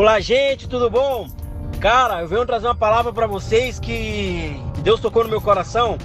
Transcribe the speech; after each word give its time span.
Olá, 0.00 0.18
gente, 0.18 0.66
tudo 0.66 0.88
bom? 0.88 1.28
Cara, 1.78 2.22
eu 2.22 2.26
venho 2.26 2.46
trazer 2.46 2.66
uma 2.66 2.74
palavra 2.74 3.12
para 3.12 3.26
vocês 3.26 3.78
que 3.78 4.58
Deus 4.82 4.98
tocou 4.98 5.24
no 5.24 5.28
meu 5.28 5.42
coração. 5.42 5.98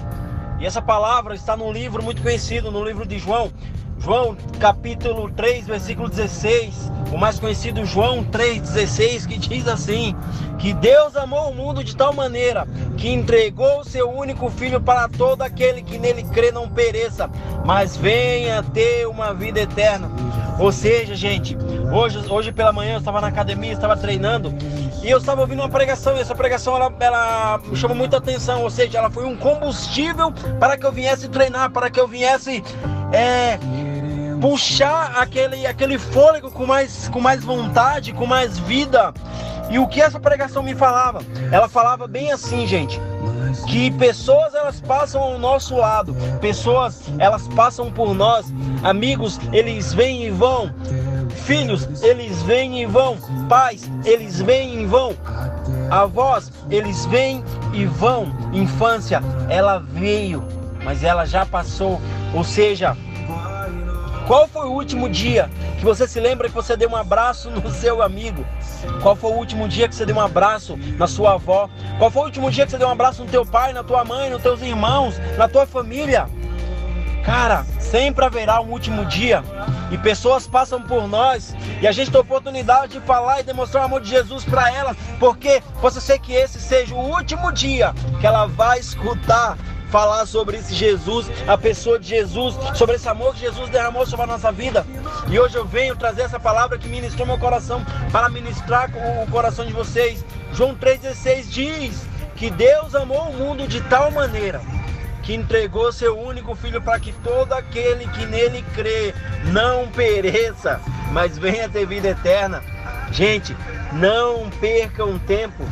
E 0.59 0.65
essa 0.65 0.81
palavra 0.81 1.33
está 1.33 1.55
num 1.55 1.71
livro 1.71 2.03
muito 2.03 2.21
conhecido, 2.21 2.69
no 2.69 2.83
livro 2.83 3.05
de 3.05 3.17
João. 3.17 3.53
João, 4.05 4.37
capítulo 4.59 5.31
3, 5.31 5.65
versículo 5.65 6.07
16. 6.07 6.91
O 7.11 7.17
mais 7.17 7.39
conhecido 7.39 7.83
João 7.87 8.23
3,16, 8.23 9.25
que 9.25 9.35
diz 9.35 9.67
assim: 9.67 10.15
Que 10.59 10.73
Deus 10.73 11.15
amou 11.15 11.49
o 11.49 11.55
mundo 11.55 11.83
de 11.83 11.95
tal 11.95 12.13
maneira 12.13 12.67
que 12.97 13.09
entregou 13.09 13.79
o 13.79 13.83
seu 13.83 14.07
único 14.07 14.47
filho 14.51 14.79
para 14.79 15.09
todo 15.09 15.41
aquele 15.41 15.81
que 15.81 15.97
nele 15.97 16.21
crê 16.21 16.51
não 16.51 16.69
pereça, 16.69 17.27
mas 17.65 17.97
venha 17.97 18.61
ter 18.61 19.07
uma 19.07 19.33
vida 19.33 19.61
eterna. 19.61 20.07
Ou 20.59 20.71
seja, 20.71 21.15
gente, 21.15 21.57
hoje, 21.91 22.31
hoje 22.31 22.51
pela 22.51 22.71
manhã 22.71 22.93
eu 22.93 22.99
estava 22.99 23.19
na 23.19 23.27
academia, 23.27 23.73
estava 23.73 23.97
treinando 23.97 24.53
e 25.01 25.09
eu 25.09 25.17
estava 25.17 25.41
ouvindo 25.41 25.61
uma 25.61 25.69
pregação 25.69 26.15
e 26.15 26.19
essa 26.19 26.35
pregação 26.35 26.75
ela, 26.75 26.93
ela 26.99 27.59
chamou 27.73 27.97
muita 27.97 28.17
atenção. 28.17 28.61
Ou 28.61 28.69
seja, 28.69 28.99
ela 28.99 29.09
foi 29.09 29.25
um 29.25 29.35
combustível 29.35 30.31
para 30.59 30.77
que 30.77 30.85
eu 30.85 30.91
viesse 30.91 31.27
treinar, 31.27 31.71
para 31.71 31.89
que 31.89 31.99
eu 31.99 32.07
viesse 32.07 32.63
é, 33.11 33.57
puxar 34.41 35.13
aquele, 35.17 35.65
aquele 35.65 35.97
fôlego 35.97 36.51
com 36.51 36.65
mais, 36.65 37.09
com 37.09 37.19
mais 37.19 37.43
vontade, 37.43 38.13
com 38.13 38.25
mais 38.25 38.57
vida. 38.59 39.13
E 39.69 39.79
o 39.79 39.87
que 39.87 40.01
essa 40.01 40.19
pregação 40.19 40.61
me 40.61 40.75
falava? 40.75 41.21
Ela 41.51 41.67
falava 41.67 42.07
bem 42.07 42.31
assim, 42.31 42.67
gente 42.67 42.99
que 43.67 43.89
pessoas 43.91 44.53
elas 44.53 44.81
passam 44.81 45.21
ao 45.21 45.39
nosso 45.39 45.75
lado, 45.75 46.15
pessoas 46.41 47.01
elas 47.17 47.47
passam 47.49 47.91
por 47.91 48.13
nós, 48.13 48.45
amigos 48.83 49.39
eles 49.53 49.93
vêm 49.93 50.25
e 50.25 50.29
vão, 50.29 50.73
filhos 51.45 51.87
eles 52.03 52.43
vêm 52.43 52.81
e 52.81 52.85
vão, 52.85 53.17
pais 53.47 53.89
eles 54.03 54.41
vêm 54.41 54.81
e 54.81 54.85
vão, 54.85 55.15
avós 55.89 56.51
eles 56.69 57.05
vêm 57.05 57.43
e 57.73 57.85
vão, 57.85 58.27
infância 58.53 59.21
ela 59.49 59.79
veio, 59.79 60.43
mas 60.83 61.03
ela 61.03 61.25
já 61.25 61.45
passou, 61.45 62.01
ou 62.33 62.43
seja, 62.43 62.95
qual 64.27 64.47
foi 64.47 64.65
o 64.65 64.71
último 64.71 65.07
dia 65.07 65.49
que 65.77 65.85
você 65.85 66.07
se 66.07 66.19
lembra 66.19 66.47
que 66.47 66.55
você 66.55 66.75
deu 66.75 66.89
um 66.89 66.95
abraço 66.95 67.49
no 67.49 67.69
seu 67.71 68.01
amigo? 68.01 68.45
Qual 69.01 69.15
foi 69.15 69.31
o 69.31 69.35
último 69.35 69.67
dia 69.67 69.87
que 69.87 69.95
você 69.95 70.05
deu 70.05 70.15
um 70.15 70.21
abraço 70.21 70.77
na 70.97 71.07
sua 71.07 71.33
avó? 71.33 71.69
Qual 71.97 72.09
foi 72.09 72.23
o 72.23 72.25
último 72.25 72.49
dia 72.49 72.65
que 72.65 72.71
você 72.71 72.77
deu 72.77 72.87
um 72.87 72.91
abraço 72.91 73.23
no 73.23 73.29
teu 73.29 73.45
pai, 73.45 73.71
na 73.73 73.83
tua 73.83 74.03
mãe, 74.03 74.29
nos 74.29 74.41
teus 74.41 74.61
irmãos, 74.61 75.15
na 75.37 75.47
tua 75.47 75.65
família? 75.65 76.27
Cara, 77.23 77.65
sempre 77.79 78.23
haverá 78.23 78.61
um 78.61 78.69
último 78.69 79.03
dia 79.05 79.43
e 79.91 79.97
pessoas 79.97 80.47
passam 80.47 80.81
por 80.81 81.07
nós 81.07 81.55
e 81.81 81.87
a 81.87 81.91
gente 81.91 82.11
tem 82.11 82.19
a 82.19 82.21
oportunidade 82.21 82.93
de 82.93 82.99
falar 83.01 83.39
e 83.39 83.43
demonstrar 83.43 83.83
o 83.83 83.85
amor 83.85 84.01
de 84.01 84.09
Jesus 84.09 84.43
para 84.43 84.71
elas, 84.71 84.95
porque 85.19 85.61
possa 85.81 85.99
ser 85.99 86.19
que 86.19 86.33
esse 86.33 86.59
seja 86.59 86.93
o 86.93 86.99
último 86.99 87.51
dia 87.51 87.93
que 88.19 88.27
ela 88.27 88.45
vai 88.45 88.79
escutar 88.79 89.57
falar 89.95 90.25
sobre 90.25 90.57
esse 90.57 90.75
Jesus, 90.75 91.31
a 91.47 91.57
pessoa 91.57 91.97
de 91.97 92.09
Jesus, 92.09 92.53
sobre 92.73 92.97
esse 92.97 93.07
amor 93.07 93.33
que 93.33 93.39
Jesus 93.39 93.69
derramou 93.69 94.05
sobre 94.05 94.25
a 94.25 94.27
nossa 94.27 94.51
vida. 94.51 94.85
E 95.29 95.39
hoje 95.39 95.55
eu 95.55 95.63
venho 95.63 95.95
trazer 95.95 96.23
essa 96.23 96.37
palavra 96.37 96.77
que 96.77 96.89
ministrou 96.89 97.25
meu 97.25 97.37
coração 97.37 97.81
para 98.11 98.27
ministrar 98.27 98.91
com 98.91 99.23
o 99.23 99.27
coração 99.31 99.65
de 99.65 99.71
vocês. 99.71 100.25
João 100.51 100.75
3,16 100.75 101.47
diz 101.47 102.05
que 102.35 102.49
Deus 102.49 102.93
amou 102.93 103.29
o 103.29 103.33
mundo 103.37 103.65
de 103.69 103.79
tal 103.83 104.11
maneira 104.11 104.61
que 105.23 105.33
entregou 105.33 105.89
seu 105.93 106.19
único 106.19 106.55
filho 106.55 106.81
para 106.81 106.99
que 106.99 107.13
todo 107.13 107.53
aquele 107.53 108.05
que 108.09 108.25
nele 108.25 108.65
crê 108.75 109.15
não 109.45 109.87
pereça, 109.87 110.81
mas 111.13 111.37
venha 111.37 111.69
ter 111.69 111.87
vida 111.87 112.09
eterna. 112.09 112.61
Gente, 113.13 113.55
não 113.93 114.49
percam 114.59 115.17
tempo. 115.19 115.63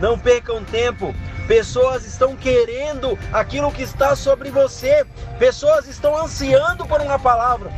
Não 0.00 0.16
percam 0.16 0.62
tempo. 0.62 1.12
Pessoas 1.48 2.04
estão 2.04 2.36
querendo 2.36 3.18
aquilo 3.32 3.72
que 3.72 3.82
está 3.82 4.14
sobre 4.14 4.50
você. 4.50 5.06
Pessoas 5.38 5.88
estão 5.88 6.16
ansiando 6.16 6.86
por 6.86 7.00
uma 7.00 7.18
palavra. 7.18 7.72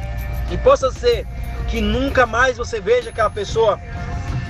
E 0.51 0.59
possa 0.59 0.91
ser 0.91 1.25
que 1.69 1.81
nunca 1.81 2.27
mais 2.27 2.59
você 2.59 2.81
veja 2.81 3.11
aquela 3.11 3.31
pessoa. 3.31 3.79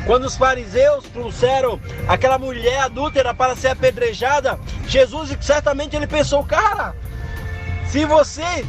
Quando 0.06 0.24
os 0.24 0.36
fariseus 0.36 1.04
trouxeram 1.04 1.78
aquela 2.08 2.38
mulher 2.38 2.80
adúltera 2.80 3.34
para 3.34 3.54
ser 3.54 3.68
apedrejada, 3.68 4.58
Jesus 4.88 5.36
certamente 5.42 5.94
ele 5.94 6.06
pensou, 6.06 6.42
cara, 6.42 6.96
se 7.86 8.06
você 8.06 8.64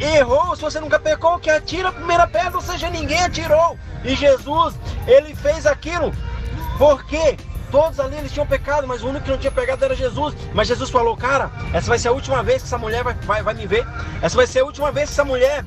errou, 0.00 0.54
se 0.54 0.62
você 0.62 0.78
nunca 0.78 1.00
pecou, 1.00 1.40
que 1.40 1.50
atira 1.50 1.88
a 1.88 1.92
primeira 1.92 2.28
pedra, 2.28 2.54
ou 2.54 2.62
seja, 2.62 2.88
ninguém 2.88 3.20
atirou. 3.24 3.76
E 4.04 4.14
Jesus, 4.14 4.78
ele 5.08 5.34
fez 5.34 5.66
aquilo. 5.66 6.12
Por 6.78 7.04
quê? 7.06 7.36
Todos 7.70 8.00
ali 8.00 8.16
eles 8.16 8.32
tinham 8.32 8.46
pecado, 8.46 8.86
mas 8.86 9.02
o 9.02 9.08
único 9.08 9.24
que 9.24 9.30
não 9.30 9.38
tinha 9.38 9.50
pecado 9.50 9.84
era 9.84 9.94
Jesus. 9.94 10.34
Mas 10.52 10.68
Jesus 10.68 10.90
falou, 10.90 11.16
cara, 11.16 11.50
essa 11.72 11.88
vai 11.88 11.98
ser 11.98 12.08
a 12.08 12.12
última 12.12 12.42
vez 12.42 12.62
que 12.62 12.68
essa 12.68 12.78
mulher 12.78 13.04
vai, 13.04 13.14
vai, 13.14 13.42
vai 13.42 13.54
me 13.54 13.66
ver. 13.66 13.86
Essa 14.20 14.36
vai 14.36 14.46
ser 14.46 14.60
a 14.60 14.64
última 14.64 14.90
vez 14.90 15.08
que 15.08 15.14
essa 15.14 15.24
mulher 15.24 15.64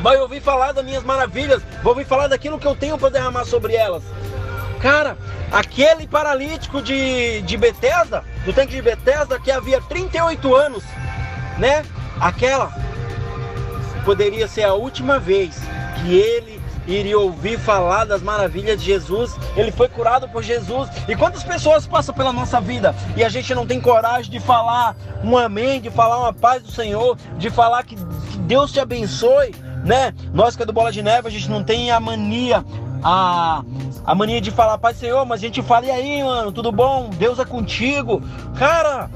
vai 0.00 0.16
ouvir 0.18 0.40
falar 0.40 0.72
das 0.72 0.84
minhas 0.84 1.04
maravilhas. 1.04 1.62
Vai 1.82 1.92
ouvir 1.92 2.04
falar 2.04 2.28
daquilo 2.28 2.58
que 2.58 2.66
eu 2.66 2.74
tenho 2.74 2.98
para 2.98 3.10
derramar 3.10 3.44
sobre 3.44 3.74
elas. 3.74 4.02
Cara, 4.80 5.16
aquele 5.50 6.06
paralítico 6.06 6.82
de, 6.82 7.40
de 7.42 7.56
Betesda, 7.56 8.22
do 8.44 8.52
tanque 8.52 8.74
de 8.74 8.82
Betesda, 8.82 9.38
que 9.40 9.50
havia 9.50 9.80
38 9.80 10.54
anos, 10.54 10.84
né? 11.58 11.84
Aquela 12.20 12.70
poderia 14.04 14.46
ser 14.46 14.64
a 14.64 14.74
última 14.74 15.18
vez 15.18 15.56
que 15.96 16.14
ele 16.14 16.60
iria 16.86 17.18
ouvir 17.18 17.58
falar 17.58 18.04
das 18.04 18.22
maravilhas 18.22 18.80
de 18.80 18.86
Jesus. 18.86 19.34
Ele 19.56 19.72
foi 19.72 19.88
curado 19.88 20.28
por 20.28 20.42
Jesus. 20.42 20.88
E 21.08 21.16
quantas 21.16 21.42
pessoas 21.42 21.86
passam 21.86 22.14
pela 22.14 22.32
nossa 22.32 22.60
vida 22.60 22.94
e 23.16 23.24
a 23.24 23.28
gente 23.28 23.54
não 23.54 23.66
tem 23.66 23.80
coragem 23.80 24.30
de 24.30 24.40
falar 24.40 24.96
um 25.22 25.36
amém, 25.36 25.80
de 25.80 25.90
falar 25.90 26.18
uma 26.18 26.32
paz 26.32 26.62
do 26.62 26.70
Senhor, 26.70 27.16
de 27.38 27.50
falar 27.50 27.82
que, 27.84 27.96
Deus 28.40 28.72
te 28.72 28.80
abençoe, 28.80 29.54
né? 29.84 30.12
Nós 30.32 30.56
que 30.56 30.62
é 30.62 30.66
do 30.66 30.72
Bola 30.72 30.92
de 30.92 31.02
Neve, 31.02 31.28
a 31.28 31.30
gente 31.30 31.48
não 31.48 31.64
tem 31.64 31.90
a 31.90 31.98
mania 31.98 32.64
a, 33.04 33.62
a 34.06 34.14
mania 34.14 34.40
de 34.40 34.50
falar, 34.50 34.78
Pai 34.78 34.94
Senhor, 34.94 35.26
mas 35.26 35.40
a 35.40 35.46
gente 35.46 35.62
fala, 35.62 35.84
e 35.84 35.90
aí, 35.90 36.22
mano, 36.22 36.50
tudo 36.50 36.72
bom? 36.72 37.10
Deus 37.10 37.38
é 37.38 37.44
contigo. 37.44 38.22
Cara, 38.56 39.10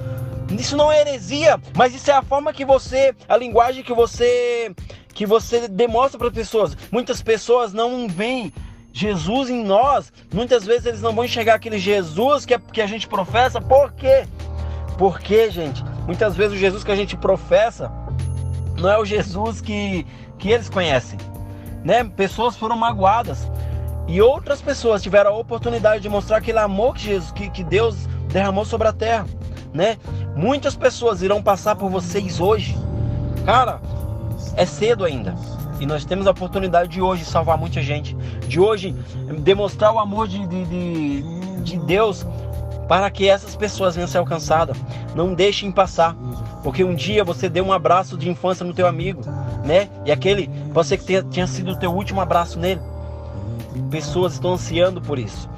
isso 0.50 0.76
não 0.76 0.92
é 0.92 1.00
heresia, 1.00 1.58
mas 1.74 1.94
isso 1.94 2.10
é 2.10 2.14
a 2.14 2.22
forma 2.22 2.52
que 2.52 2.66
você, 2.66 3.14
a 3.26 3.36
linguagem 3.36 3.82
que 3.82 3.94
você 3.94 4.74
que 5.18 5.26
você 5.26 5.66
demonstra 5.66 6.16
para 6.16 6.28
as 6.28 6.32
pessoas. 6.32 6.76
Muitas 6.92 7.20
pessoas 7.20 7.72
não 7.72 8.06
veem 8.06 8.52
Jesus 8.92 9.50
em 9.50 9.64
nós. 9.64 10.12
Muitas 10.32 10.64
vezes 10.64 10.86
eles 10.86 11.02
não 11.02 11.12
vão 11.12 11.24
enxergar 11.24 11.54
aquele 11.54 11.76
Jesus 11.76 12.46
que, 12.46 12.54
é, 12.54 12.58
que 12.72 12.80
a 12.80 12.86
gente 12.86 13.08
professa. 13.08 13.60
Por 13.60 13.90
quê? 13.94 14.24
Porque, 14.96 15.50
gente, 15.50 15.84
muitas 16.06 16.36
vezes 16.36 16.52
o 16.52 16.56
Jesus 16.56 16.84
que 16.84 16.92
a 16.92 16.94
gente 16.94 17.16
professa 17.16 17.90
não 18.80 18.88
é 18.88 18.96
o 18.96 19.04
Jesus 19.04 19.60
que, 19.60 20.06
que 20.38 20.50
eles 20.50 20.68
conhecem. 20.68 21.18
Né? 21.84 22.04
Pessoas 22.04 22.54
foram 22.56 22.76
magoadas. 22.76 23.50
E 24.06 24.22
outras 24.22 24.62
pessoas 24.62 25.02
tiveram 25.02 25.32
a 25.32 25.36
oportunidade 25.36 26.00
de 26.00 26.08
mostrar 26.08 26.36
aquele 26.36 26.60
amor 26.60 26.94
que, 26.94 27.06
Jesus, 27.06 27.32
que, 27.32 27.50
que 27.50 27.64
Deus 27.64 28.06
derramou 28.28 28.64
sobre 28.64 28.86
a 28.86 28.92
terra. 28.92 29.26
Né? 29.74 29.98
Muitas 30.36 30.76
pessoas 30.76 31.22
irão 31.22 31.42
passar 31.42 31.74
por 31.74 31.90
vocês 31.90 32.38
hoje. 32.38 32.78
Cara, 33.44 33.80
é 34.58 34.66
cedo 34.66 35.04
ainda. 35.04 35.36
E 35.80 35.86
nós 35.86 36.04
temos 36.04 36.26
a 36.26 36.32
oportunidade 36.32 36.91
de 36.91 37.00
hoje 37.00 37.24
salvar 37.24 37.56
muita 37.56 37.80
gente, 37.80 38.14
de 38.48 38.58
hoje 38.58 38.92
demonstrar 39.42 39.92
o 39.94 40.00
amor 40.00 40.26
de, 40.26 40.44
de, 40.46 40.64
de, 40.64 41.22
de 41.62 41.78
Deus 41.78 42.26
para 42.88 43.08
que 43.08 43.28
essas 43.28 43.54
pessoas 43.54 43.94
venham 43.94 44.08
ser 44.08 44.19
alcançadas. 44.19 44.76
Não 45.14 45.32
deixem 45.32 45.70
passar, 45.70 46.16
porque 46.64 46.82
um 46.82 46.94
dia 46.94 47.22
você 47.22 47.48
deu 47.48 47.64
um 47.64 47.72
abraço 47.72 48.19
de 48.19 48.28
infância 48.28 48.66
no 48.66 48.74
teu 48.74 48.88
amigo, 48.88 49.22
né? 49.64 49.88
E 50.05 50.10
aquele, 50.10 50.50
você 50.72 50.99
que 50.99 51.05
tenha, 51.05 51.22
tinha 51.22 51.46
sido 51.46 51.70
o 51.70 51.76
teu 51.76 51.93
último 51.93 52.20
abraço 52.20 52.58
nele. 52.58 52.81
Pessoas 53.90 54.32
estão 54.32 54.55
ansiando 54.55 55.00
por 55.00 55.20
isso. 55.20 55.49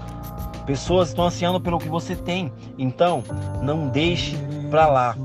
Pessoas 0.66 1.08
estão 1.08 1.24
ansiando 1.24 1.58
pelo 1.58 1.78
que 1.78 1.88
você 1.88 2.14
tem. 2.14 2.52
Então, 2.76 3.24
não 3.62 3.88
deixe 3.88 4.36
para 4.70 4.86
lá 4.86 5.16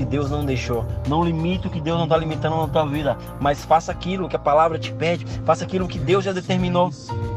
que 0.00 0.04
Deus 0.06 0.30
não 0.30 0.46
deixou. 0.46 0.86
Não 1.06 1.22
limite 1.22 1.66
o 1.66 1.70
que 1.70 1.78
Deus 1.78 1.98
não 1.98 2.04
está 2.04 2.16
limitando 2.16 2.56
na 2.56 2.66
tua 2.66 2.86
vida, 2.86 3.18
mas 3.38 3.66
faça 3.66 3.92
aquilo 3.92 4.30
que 4.30 4.36
a 4.36 4.38
palavra 4.38 4.78
te 4.78 4.90
pede, 4.90 5.26
faça 5.44 5.62
aquilo 5.62 5.86
que 5.86 5.98
Deus 5.98 6.24
já 6.24 6.32
determinou, 6.32 6.90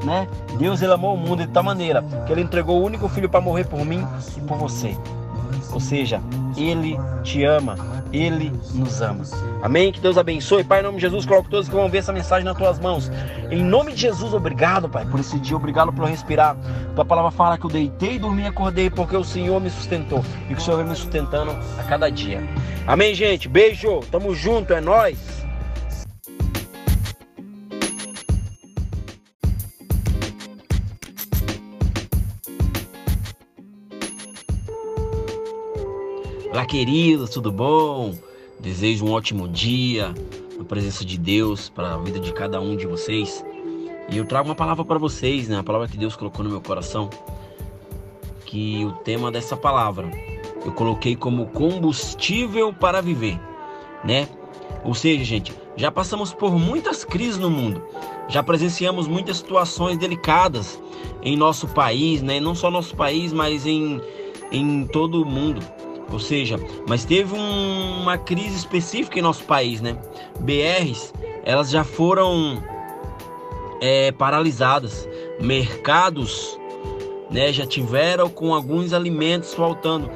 né? 0.05 0.29
Deus 0.57 0.81
ele 0.81 0.93
amou 0.93 1.13
o 1.13 1.17
mundo 1.17 1.45
de 1.45 1.51
tal 1.51 1.61
maneira 1.61 2.01
que 2.25 2.31
ele 2.31 2.41
entregou 2.41 2.79
o 2.79 2.85
único 2.85 3.09
filho 3.09 3.29
para 3.29 3.41
morrer 3.41 3.65
por 3.65 3.85
mim 3.85 4.07
e 4.37 4.41
por 4.41 4.57
você. 4.57 4.95
Ou 5.71 5.79
seja, 5.79 6.21
ele 6.57 6.97
te 7.23 7.43
ama, 7.43 7.75
ele 8.11 8.51
nos 8.73 9.01
ama. 9.01 9.23
Amém? 9.61 9.91
Que 9.91 9.99
Deus 9.99 10.17
abençoe. 10.17 10.63
Pai, 10.63 10.79
em 10.79 10.83
nome 10.83 10.97
de 10.97 11.01
Jesus, 11.01 11.25
coloque 11.25 11.49
todos 11.49 11.69
que 11.69 11.75
vão 11.75 11.89
ver 11.89 11.99
essa 11.99 12.11
mensagem 12.11 12.43
nas 12.43 12.57
tuas 12.57 12.79
mãos. 12.79 13.11
Em 13.49 13.63
nome 13.63 13.93
de 13.93 14.01
Jesus, 14.01 14.33
obrigado, 14.33 14.89
Pai, 14.89 15.05
por 15.05 15.19
esse 15.19 15.39
dia. 15.39 15.55
Obrigado 15.55 15.91
por 15.93 16.05
respirar. 16.05 16.55
Tua 16.95 17.05
palavra 17.05 17.31
fala 17.31 17.57
que 17.57 17.65
eu 17.65 17.69
deitei, 17.69 18.19
dormi 18.19 18.43
e 18.43 18.47
acordei 18.47 18.89
porque 18.89 19.15
o 19.15 19.23
Senhor 19.23 19.59
me 19.61 19.69
sustentou. 19.69 20.23
E 20.49 20.53
que 20.53 20.59
o 20.59 20.61
Senhor 20.61 20.77
vem 20.77 20.87
me 20.87 20.95
sustentando 20.95 21.51
a 21.51 21.83
cada 21.83 22.09
dia. 22.09 22.41
Amém, 22.85 23.15
gente? 23.15 23.47
Beijo. 23.47 24.01
Tamo 24.11 24.35
junto. 24.35 24.73
É 24.73 24.81
nóis. 24.81 25.42
Queridos, 36.73 37.29
tudo 37.29 37.51
bom? 37.51 38.15
Desejo 38.59 39.05
um 39.05 39.11
ótimo 39.11 39.47
dia 39.47 40.11
na 40.57 40.63
presença 40.63 41.05
de 41.05 41.19
Deus 41.19 41.69
para 41.69 41.93
a 41.93 41.97
vida 41.99 42.19
de 42.19 42.33
cada 42.33 42.59
um 42.59 42.75
de 42.75 42.87
vocês. 42.87 43.45
E 44.09 44.17
eu 44.17 44.25
trago 44.25 44.49
uma 44.49 44.55
palavra 44.55 44.83
para 44.83 44.97
vocês, 44.97 45.47
né? 45.47 45.59
A 45.59 45.63
palavra 45.63 45.87
que 45.87 45.95
Deus 45.95 46.15
colocou 46.15 46.43
no 46.43 46.49
meu 46.49 46.61
coração. 46.61 47.11
Que 48.43 48.83
o 48.85 48.91
tema 48.91 49.31
dessa 49.31 49.55
palavra 49.55 50.09
eu 50.65 50.71
coloquei 50.71 51.15
como 51.15 51.45
combustível 51.45 52.73
para 52.73 53.03
viver, 53.03 53.39
né? 54.03 54.27
Ou 54.83 54.95
seja, 54.95 55.23
gente, 55.23 55.53
já 55.77 55.91
passamos 55.91 56.33
por 56.33 56.57
muitas 56.57 57.05
crises 57.05 57.37
no 57.37 57.51
mundo, 57.51 57.83
já 58.27 58.41
presenciamos 58.41 59.07
muitas 59.07 59.37
situações 59.37 59.95
delicadas 59.95 60.81
em 61.21 61.37
nosso 61.37 61.67
país, 61.67 62.23
né? 62.23 62.39
Não 62.39 62.55
só 62.55 62.71
nosso 62.71 62.95
país, 62.95 63.31
mas 63.31 63.67
em, 63.67 64.01
em 64.51 64.87
todo 64.87 65.21
o 65.21 65.25
mundo. 65.25 65.61
Ou 66.11 66.19
seja, 66.19 66.59
mas 66.87 67.05
teve 67.05 67.33
um, 67.33 68.01
uma 68.01 68.17
crise 68.17 68.55
específica 68.55 69.17
em 69.17 69.21
nosso 69.21 69.43
país, 69.43 69.81
né? 69.81 69.97
BRs, 70.39 71.13
elas 71.43 71.69
já 71.69 71.83
foram 71.83 72.61
é, 73.81 74.11
paralisadas, 74.11 75.07
mercados, 75.41 76.57
né, 77.29 77.51
já 77.51 77.65
tiveram 77.65 78.29
com 78.29 78.53
alguns 78.53 78.93
alimentos 78.93 79.53
faltando, 79.53 80.09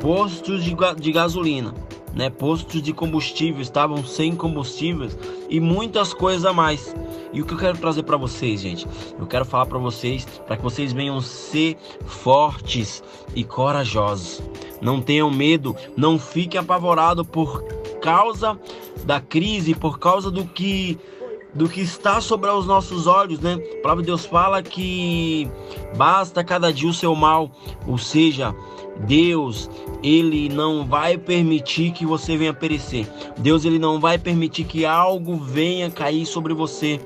postos 0.00 0.64
de, 0.64 0.74
de 0.96 1.12
gasolina, 1.12 1.74
né, 2.14 2.30
postos 2.30 2.82
de 2.82 2.92
combustível 2.92 3.60
estavam 3.60 4.04
sem 4.04 4.34
combustíveis 4.34 5.16
e 5.52 5.60
muitas 5.60 6.14
coisas 6.14 6.46
a 6.46 6.52
mais. 6.52 6.94
E 7.30 7.42
o 7.42 7.44
que 7.44 7.52
eu 7.52 7.58
quero 7.58 7.76
trazer 7.76 8.02
para 8.04 8.16
vocês, 8.16 8.60
gente? 8.60 8.86
Eu 9.18 9.26
quero 9.26 9.44
falar 9.44 9.66
para 9.66 9.78
vocês 9.78 10.24
para 10.46 10.56
que 10.56 10.62
vocês 10.62 10.94
venham 10.94 11.20
ser 11.20 11.76
fortes 12.06 13.04
e 13.34 13.44
corajosos. 13.44 14.42
Não 14.80 15.00
tenham 15.00 15.30
medo, 15.30 15.76
não 15.94 16.18
fiquem 16.18 16.58
apavorados 16.58 17.26
por 17.26 17.62
causa 18.00 18.58
da 19.04 19.20
crise, 19.20 19.74
por 19.74 19.98
causa 19.98 20.30
do 20.30 20.46
que 20.46 20.98
do 21.54 21.68
que 21.68 21.80
está 21.80 22.20
sobre 22.20 22.50
os 22.50 22.66
nossos 22.66 23.06
olhos, 23.06 23.40
né? 23.40 23.58
A 23.78 23.82
palavra 23.82 24.02
de 24.02 24.06
Deus 24.06 24.24
fala 24.24 24.62
que 24.62 25.48
basta 25.96 26.42
cada 26.42 26.72
dia 26.72 26.88
o 26.88 26.94
seu 26.94 27.14
mal, 27.14 27.50
ou 27.86 27.98
seja, 27.98 28.54
Deus, 29.00 29.68
ele 30.02 30.48
não 30.48 30.84
vai 30.86 31.16
permitir 31.16 31.92
que 31.92 32.06
você 32.06 32.36
venha 32.36 32.52
perecer. 32.52 33.06
Deus, 33.38 33.64
ele 33.64 33.78
não 33.78 34.00
vai 34.00 34.18
permitir 34.18 34.64
que 34.64 34.84
algo 34.84 35.36
venha 35.36 35.90
cair 35.90 36.26
sobre 36.26 36.54
você, 36.54 37.00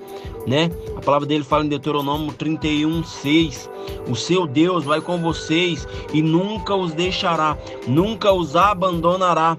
né? 0.46 0.70
A 0.96 1.00
palavra 1.00 1.26
dele 1.26 1.44
fala 1.44 1.64
em 1.64 1.69
Deuteronômio 1.69 2.32
31:6. 2.32 3.70
O 4.08 4.14
seu 4.14 4.46
Deus 4.46 4.84
vai 4.84 5.00
com 5.00 5.19
vocês 5.19 5.87
e 6.12 6.22
nunca 6.22 6.75
os 6.75 6.92
deixará, 6.92 7.56
nunca 7.87 8.32
os 8.32 8.56
abandonará. 8.56 9.56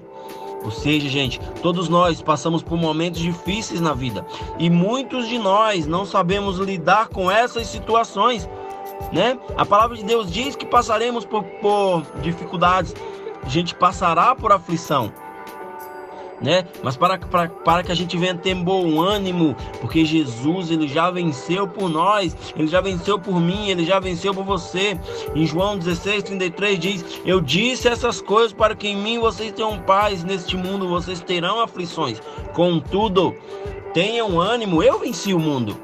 Ou 0.64 0.70
seja, 0.70 1.08
gente, 1.08 1.40
todos 1.62 1.88
nós 1.88 2.20
passamos 2.20 2.62
por 2.62 2.76
momentos 2.76 3.20
difíceis 3.20 3.80
na 3.80 3.94
vida. 3.94 4.26
E 4.58 4.68
muitos 4.68 5.28
de 5.28 5.38
nós 5.38 5.86
não 5.86 6.04
sabemos 6.04 6.58
lidar 6.58 7.08
com 7.08 7.30
essas 7.30 7.66
situações, 7.68 8.48
né? 9.12 9.38
A 9.56 9.64
palavra 9.64 9.96
de 9.96 10.04
Deus 10.04 10.30
diz 10.30 10.56
que 10.56 10.66
passaremos 10.66 11.24
por, 11.24 11.44
por 11.44 12.02
dificuldades, 12.22 12.94
a 13.42 13.48
gente 13.48 13.74
passará 13.74 14.34
por 14.34 14.52
aflição 14.52 15.12
né? 16.40 16.66
Mas 16.82 16.96
para, 16.96 17.18
para, 17.18 17.48
para 17.48 17.82
que 17.82 17.92
a 17.92 17.94
gente 17.94 18.16
venha 18.16 18.34
ter 18.34 18.54
bom 18.54 19.00
ânimo, 19.00 19.56
porque 19.80 20.04
Jesus 20.04 20.70
ele 20.70 20.88
já 20.88 21.10
venceu 21.10 21.66
por 21.66 21.88
nós, 21.88 22.36
ele 22.56 22.68
já 22.68 22.80
venceu 22.80 23.18
por 23.18 23.40
mim, 23.40 23.68
ele 23.68 23.84
já 23.84 23.98
venceu 23.98 24.34
por 24.34 24.44
você. 24.44 24.98
Em 25.34 25.46
João 25.46 25.78
16, 25.78 26.22
33 26.22 26.78
diz: 26.78 27.04
Eu 27.24 27.40
disse 27.40 27.88
essas 27.88 28.20
coisas 28.20 28.52
para 28.52 28.74
que 28.74 28.88
em 28.88 28.96
mim 28.96 29.18
vocês 29.18 29.52
tenham 29.52 29.78
paz, 29.80 30.24
neste 30.24 30.56
mundo 30.56 30.88
vocês 30.88 31.20
terão 31.20 31.60
aflições. 31.60 32.20
Contudo, 32.54 33.34
tenham 33.92 34.40
ânimo, 34.40 34.82
eu 34.82 34.98
venci 34.98 35.34
o 35.34 35.38
mundo. 35.38 35.76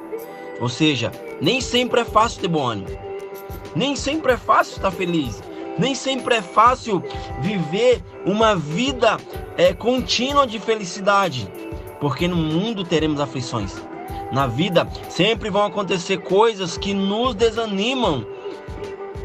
Ou 0.60 0.68
seja, 0.68 1.10
nem 1.40 1.60
sempre 1.60 2.00
é 2.00 2.04
fácil 2.04 2.40
ter 2.40 2.48
bom 2.48 2.66
ânimo. 2.66 2.88
Nem 3.74 3.96
sempre 3.96 4.32
é 4.32 4.36
fácil 4.36 4.76
estar 4.76 4.90
feliz. 4.90 5.42
Nem 5.78 5.94
sempre 5.94 6.36
é 6.36 6.42
fácil 6.42 7.02
viver 7.40 8.02
uma 8.24 8.54
vida 8.54 9.16
é, 9.56 9.72
contínua 9.72 10.46
de 10.46 10.58
felicidade, 10.58 11.48
porque 12.00 12.28
no 12.28 12.36
mundo 12.36 12.84
teremos 12.84 13.20
aflições. 13.20 13.74
Na 14.32 14.46
vida 14.46 14.88
sempre 15.08 15.50
vão 15.50 15.64
acontecer 15.64 16.18
coisas 16.18 16.76
que 16.76 16.92
nos 16.92 17.34
desanimam. 17.34 18.26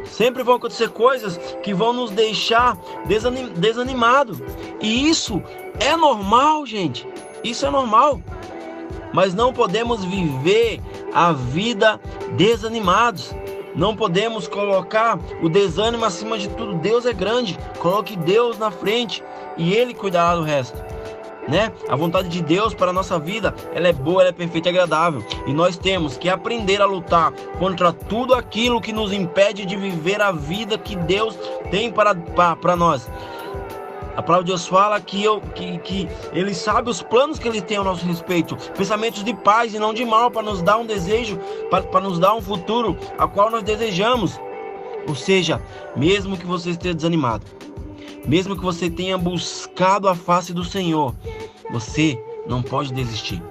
Sempre 0.06 0.44
vão 0.44 0.56
acontecer 0.56 0.90
coisas 0.90 1.38
que 1.64 1.74
vão 1.74 1.94
nos 1.94 2.12
deixar 2.12 2.78
desanim 3.06 3.50
desanimado. 3.54 4.40
E 4.82 5.08
isso 5.10 5.42
é 5.80 5.96
normal, 5.96 6.66
gente. 6.66 7.08
Isso 7.44 7.66
é 7.66 7.70
normal. 7.70 8.22
Mas 9.14 9.34
não 9.34 9.54
podemos 9.54 10.04
viver 10.04 10.82
a 11.14 11.32
vida 11.32 12.00
desanimados. 12.36 13.34
Não 13.76 13.96
podemos 13.96 14.48
colocar 14.48 15.20
o 15.42 15.50
desânimo 15.50 16.06
acima 16.06 16.38
de 16.38 16.50
tudo. 16.50 16.76
Deus 16.76 17.06
é 17.06 17.14
grande. 17.14 17.58
Coloque 17.80 18.16
Deus 18.16 18.58
na 18.58 18.72
frente 18.72 19.24
e 19.58 19.74
Ele 19.74 19.94
cuidará 19.94 20.36
do 20.36 20.44
resto. 20.44 20.78
Né? 21.48 21.72
A 21.88 21.96
vontade 21.96 22.30
de 22.30 22.44
Deus 22.44 22.76
para 22.76 22.92
a 22.92 22.94
nossa 22.94 23.18
vida, 23.18 23.56
ela 23.74 23.88
é 23.88 23.94
boa, 23.94 24.22
ela 24.22 24.30
é 24.30 24.34
perfeita 24.34 24.70
e 24.70 24.72
agradável. 24.72 25.26
E 25.48 25.54
nós 25.54 25.78
temos 25.78 26.16
que 26.16 26.30
aprender 26.30 26.80
a 26.80 26.86
lutar 26.86 27.32
contra 27.58 27.92
tudo 27.92 28.36
aquilo 28.36 28.80
que 28.80 28.94
nos 28.94 29.12
impede 29.12 29.66
de 29.66 29.76
viver 29.76 30.22
a 30.22 30.32
vida 30.32 30.78
que 30.78 30.96
Deus 30.96 31.36
tem 31.72 31.92
para, 31.92 32.14
para, 32.14 32.56
para 32.56 32.76
nós. 32.76 33.10
A 34.16 34.22
palavra 34.22 34.44
de 34.44 34.52
Deus 34.52 34.68
fala 34.68 35.00
que, 35.00 35.24
eu, 35.24 35.40
que, 35.42 35.78
que 35.80 36.10
Ele 36.34 36.54
sabe 36.54 36.90
os 36.90 37.02
planos 37.02 37.40
que 37.40 37.48
Ele 37.48 37.62
tem 37.62 37.78
ao 37.78 37.84
nosso 37.84 38.06
respeito, 38.06 38.56
pensamentos 38.78 39.24
de 39.24 39.34
paz 39.34 39.74
e 39.74 39.80
não 39.80 39.94
de 39.94 40.04
mal, 40.04 40.30
para 40.30 40.42
nos 40.42 40.62
dar 40.62 40.78
um 40.78 40.86
desejo, 40.86 41.40
para, 41.70 42.02
nos 42.02 42.20
dar 42.20 42.36
um 42.36 42.42
futuro 42.42 42.98
a 43.18 43.28
qual 43.28 43.50
nós 43.50 43.64
desejamos. 43.64 44.40
Ou 45.08 45.16
seja, 45.16 45.62
mesmo 45.96 46.38
que 46.38 46.46
você 46.46 46.72
esteja 46.72 46.94
desanimado, 46.94 47.46
mesmo 48.26 48.56
que 48.56 48.64
você 48.64 48.90
tenha 48.90 49.18
buscado 49.18 50.08
a 50.08 50.16
face 50.16 50.54
do 50.54 50.64
Senhor, 50.64 51.16
você 51.72 52.22
não 52.46 52.62
pode 52.62 52.94
desistir. 52.94 53.42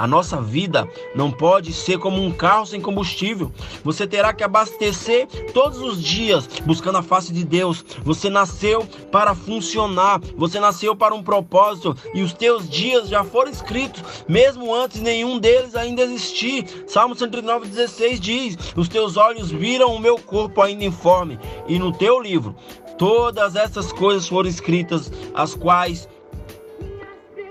A 0.00 0.06
nossa 0.06 0.40
vida 0.40 0.88
não 1.14 1.30
pode 1.30 1.74
ser 1.74 1.98
como 1.98 2.24
um 2.24 2.32
carro 2.32 2.64
sem 2.64 2.80
combustível. 2.80 3.52
Você 3.84 4.06
terá 4.06 4.32
que 4.32 4.42
abastecer 4.42 5.26
todos 5.52 5.78
os 5.78 6.02
dias 6.02 6.48
buscando 6.64 6.96
a 6.96 7.02
face 7.02 7.34
de 7.34 7.44
Deus. 7.44 7.84
Você 8.02 8.30
nasceu 8.30 8.86
para 9.12 9.34
funcionar, 9.34 10.18
você 10.38 10.58
nasceu 10.58 10.96
para 10.96 11.14
um 11.14 11.22
propósito 11.22 11.94
e 12.14 12.22
os 12.22 12.32
teus 12.32 12.66
dias 12.66 13.10
já 13.10 13.22
foram 13.22 13.50
escritos, 13.50 14.02
mesmo 14.26 14.74
antes 14.74 15.02
nenhum 15.02 15.38
deles 15.38 15.76
ainda 15.76 16.00
existir. 16.00 16.64
Salmo 16.86 17.14
109:16 17.14 18.18
diz: 18.18 18.56
"Os 18.74 18.88
teus 18.88 19.18
olhos 19.18 19.50
viram 19.50 19.94
o 19.94 20.00
meu 20.00 20.16
corpo 20.16 20.62
ainda 20.62 20.82
informe, 20.82 21.38
e 21.68 21.78
no 21.78 21.92
teu 21.92 22.18
livro 22.18 22.56
todas 22.96 23.54
essas 23.54 23.92
coisas 23.92 24.26
foram 24.26 24.48
escritas, 24.48 25.12
as 25.34 25.54
quais 25.54 26.08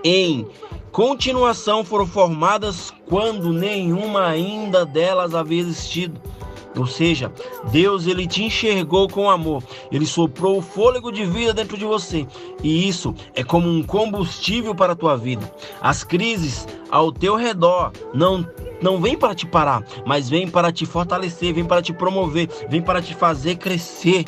em 0.03 0.48
continuação 0.91 1.84
foram 1.84 2.05
formadas 2.05 2.93
quando 3.08 3.53
nenhuma 3.53 4.25
ainda 4.25 4.86
delas 4.86 5.34
havia 5.34 5.60
existido. 5.60 6.19
Ou 6.77 6.86
seja, 6.86 7.31
Deus 7.72 8.08
ele 8.08 8.27
te 8.27 8.43
enxergou 8.43 9.10
com 9.10 9.29
amor. 9.29 9.63
Ele 9.91 10.05
soprou 10.05 10.58
o 10.58 10.62
fôlego 10.62 11.12
de 11.12 11.25
vida 11.25 11.53
dentro 11.53 11.77
de 11.77 11.86
você. 11.86 12.27
E 12.63 12.88
isso 12.88 13.13
é 13.34 13.43
como 13.43 13.67
um 13.67 13.84
combustível 13.84 14.75
para 14.75 14.93
a 14.93 14.96
tua 14.96 15.17
vida. 15.17 15.51
As 15.81 16.03
crises 16.03 16.67
ao 16.89 17.12
teu 17.12 17.36
redor 17.36 17.91
não 18.13 18.48
não 18.81 19.01
vem 19.01 19.17
para 19.17 19.36
te 19.36 19.46
parar, 19.46 19.84
mas 20.05 20.29
vem 20.29 20.48
para 20.48 20.72
te 20.72 20.86
fortalecer, 20.86 21.53
vem 21.53 21.65
para 21.65 21.81
te 21.81 21.91
promover, 21.91 22.48
vem 22.69 22.81
para 22.81 23.01
te 23.01 23.13
fazer 23.13 23.58
crescer. 23.58 24.24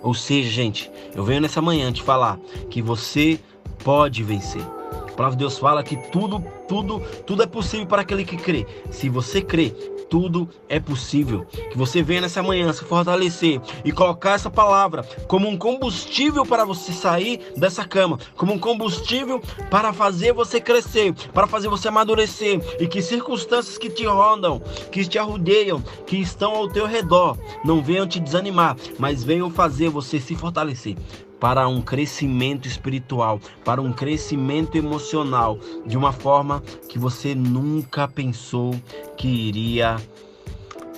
Ou 0.00 0.14
seja, 0.14 0.48
gente, 0.48 0.88
eu 1.12 1.24
venho 1.24 1.40
nessa 1.40 1.60
manhã 1.60 1.90
te 1.90 2.04
falar 2.04 2.38
que 2.70 2.80
você 2.80 3.40
pode 3.82 4.22
vencer 4.22 4.62
palavra 5.16 5.36
de 5.36 5.40
Deus 5.44 5.58
fala 5.58 5.82
que 5.82 5.96
tudo, 6.10 6.44
tudo, 6.68 7.00
tudo 7.26 7.42
é 7.42 7.46
possível 7.46 7.86
para 7.86 8.02
aquele 8.02 8.24
que 8.24 8.36
crê. 8.36 8.66
Se 8.90 9.08
você 9.08 9.40
crê, 9.40 9.70
tudo 10.08 10.48
é 10.68 10.78
possível. 10.78 11.44
Que 11.70 11.76
você 11.76 12.02
venha 12.02 12.22
nessa 12.22 12.42
manhã 12.42 12.72
se 12.72 12.84
fortalecer 12.84 13.60
e 13.84 13.92
colocar 13.92 14.32
essa 14.32 14.50
palavra 14.50 15.02
como 15.26 15.48
um 15.48 15.56
combustível 15.56 16.44
para 16.44 16.64
você 16.64 16.92
sair 16.92 17.52
dessa 17.56 17.84
cama, 17.84 18.18
como 18.36 18.52
um 18.52 18.58
combustível 18.58 19.40
para 19.70 19.92
fazer 19.92 20.32
você 20.32 20.60
crescer, 20.60 21.12
para 21.32 21.46
fazer 21.46 21.68
você 21.68 21.88
amadurecer 21.88 22.60
e 22.80 22.86
que 22.86 23.02
circunstâncias 23.02 23.78
que 23.78 23.90
te 23.90 24.04
rondam, 24.04 24.60
que 24.90 25.04
te 25.04 25.18
arrudeiam, 25.18 25.82
que 26.06 26.16
estão 26.16 26.54
ao 26.54 26.68
teu 26.68 26.86
redor, 26.86 27.36
não 27.64 27.82
venham 27.82 28.06
te 28.06 28.20
desanimar, 28.20 28.76
mas 28.98 29.24
venham 29.24 29.50
fazer 29.50 29.88
você 29.88 30.20
se 30.20 30.34
fortalecer 30.34 30.96
para 31.40 31.68
um 31.68 31.80
crescimento 31.80 32.66
espiritual, 32.66 33.40
para 33.64 33.80
um 33.80 33.92
crescimento 33.92 34.76
emocional, 34.76 35.58
de 35.84 35.96
uma 35.96 36.12
forma 36.12 36.62
que 36.88 36.98
você 36.98 37.34
nunca 37.34 38.08
pensou 38.08 38.74
que 39.16 39.28
iria 39.28 39.96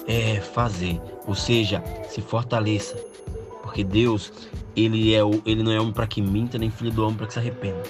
é, 0.07 0.41
fazer. 0.41 1.01
Ou 1.27 1.35
seja, 1.35 1.83
se 2.09 2.21
fortaleça, 2.21 2.97
porque 3.63 3.85
Deus 3.85 4.33
ele, 4.75 5.15
é, 5.15 5.21
ele 5.45 5.63
não 5.63 5.73
é 5.73 5.81
homem 5.81 5.93
para 5.93 6.07
que 6.07 6.23
minta, 6.23 6.59
nem 6.59 6.71
filho 6.71 6.91
do 6.91 7.05
homem 7.05 7.17
para 7.17 7.27
que 7.27 7.33
se 7.33 7.39
arrependa. 7.39 7.83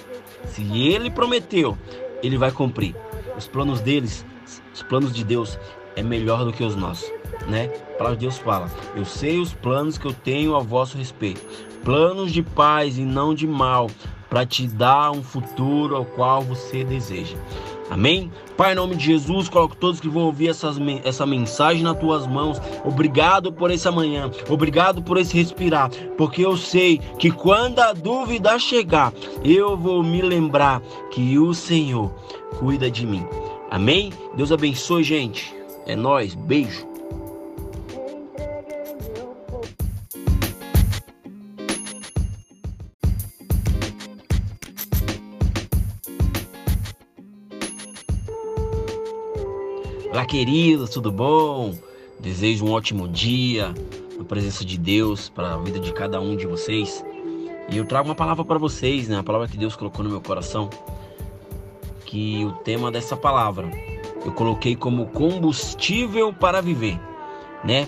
Se 0.47 0.63
ele 0.77 1.09
prometeu, 1.11 1.77
ele 2.23 2.37
vai 2.37 2.51
cumprir. 2.51 2.95
Os 3.37 3.47
planos 3.47 3.79
deles, 3.79 4.25
os 4.73 4.81
planos 4.83 5.13
de 5.13 5.23
Deus 5.23 5.57
é 5.95 6.03
melhor 6.03 6.43
do 6.43 6.51
que 6.51 6.63
os 6.63 6.75
nossos, 6.75 7.09
né? 7.47 7.65
A 7.93 7.97
palavra 7.97 8.17
de 8.17 8.25
Deus 8.25 8.37
fala: 8.37 8.69
Eu 8.95 9.05
sei 9.05 9.39
os 9.39 9.53
planos 9.53 9.97
que 9.97 10.05
eu 10.05 10.13
tenho 10.13 10.55
a 10.55 10.59
vosso 10.59 10.97
respeito, 10.97 11.41
planos 11.89 12.31
de 12.31 12.43
paz 12.43 12.99
e 12.99 13.01
não 13.01 13.33
de 13.33 13.47
mal, 13.47 13.89
para 14.29 14.45
te 14.45 14.67
dar 14.67 15.09
um 15.09 15.23
futuro 15.23 15.95
ao 15.95 16.05
qual 16.05 16.39
você 16.43 16.83
deseja. 16.83 17.35
Amém? 17.89 18.31
Pai, 18.55 18.73
em 18.73 18.75
nome 18.75 18.95
de 18.95 19.05
Jesus, 19.05 19.49
coloco 19.49 19.75
todos 19.75 19.99
que 19.99 20.07
vão 20.07 20.25
ouvir 20.25 20.49
essas, 20.49 20.77
essa 21.03 21.25
mensagem 21.25 21.81
nas 21.81 21.97
tuas 21.97 22.27
mãos. 22.27 22.61
Obrigado 22.85 23.51
por 23.51 23.71
essa 23.71 23.91
manhã, 23.91 24.29
obrigado 24.47 25.01
por 25.01 25.17
esse 25.17 25.35
respirar, 25.35 25.89
porque 26.15 26.45
eu 26.45 26.55
sei 26.55 26.99
que 27.17 27.31
quando 27.31 27.79
a 27.79 27.91
dúvida 27.91 28.59
chegar, 28.59 29.11
eu 29.43 29.75
vou 29.75 30.03
me 30.03 30.21
lembrar 30.21 30.81
que 31.09 31.39
o 31.39 31.55
Senhor 31.55 32.11
cuida 32.59 32.91
de 32.91 33.03
mim. 33.03 33.25
Amém? 33.71 34.13
Deus 34.35 34.51
abençoe, 34.51 35.03
gente. 35.03 35.55
É 35.87 35.95
nós, 35.95 36.35
beijo. 36.35 36.88
Olá, 50.11 50.25
queridos, 50.25 50.89
tudo 50.89 51.11
bom? 51.11 51.71
Desejo 52.19 52.65
um 52.65 52.71
ótimo 52.71 53.07
dia 53.07 53.71
na 54.17 54.23
presença 54.23 54.65
de 54.65 54.75
Deus 54.75 55.29
para 55.29 55.53
a 55.53 55.57
vida 55.57 55.79
de 55.79 55.93
cada 55.93 56.19
um 56.19 56.35
de 56.35 56.47
vocês. 56.47 57.05
E 57.69 57.77
eu 57.77 57.85
trago 57.85 58.09
uma 58.09 58.15
palavra 58.15 58.43
para 58.43 58.57
vocês, 58.57 59.07
né? 59.07 59.19
A 59.19 59.23
palavra 59.23 59.47
que 59.47 59.55
Deus 59.55 59.75
colocou 59.75 60.03
no 60.03 60.09
meu 60.09 60.19
coração. 60.19 60.67
Que 62.07 62.43
o 62.43 62.53
tema 62.53 62.91
dessa 62.91 63.15
palavra 63.15 63.69
eu 64.25 64.31
coloquei 64.31 64.75
como 64.75 65.05
combustível 65.05 66.33
para 66.33 66.59
viver, 66.59 66.99
né? 67.63 67.87